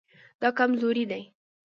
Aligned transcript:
دا 0.41 0.49
کمزوری 0.57 1.03
دی 1.11 1.23